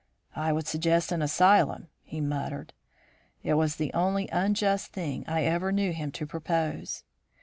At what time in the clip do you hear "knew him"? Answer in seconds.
5.71-6.11